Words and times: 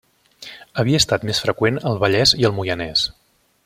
Havia 0.83 1.01
estat 1.03 1.27
més 1.31 1.43
freqüent 1.45 1.79
al 1.91 2.01
Vallès 2.05 2.37
i 2.43 2.49
al 2.51 2.57
Moianès. 2.61 3.09